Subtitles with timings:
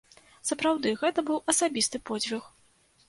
[0.49, 2.43] Сапраўды, гэта быў асабісты подзвіг.